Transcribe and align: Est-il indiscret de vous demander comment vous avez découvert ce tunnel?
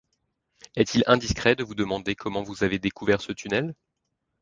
Est-il 0.75 1.03
indiscret 1.05 1.55
de 1.55 1.63
vous 1.63 1.75
demander 1.75 2.15
comment 2.15 2.41
vous 2.41 2.63
avez 2.63 2.79
découvert 2.79 3.21
ce 3.21 3.31
tunnel? 3.33 3.75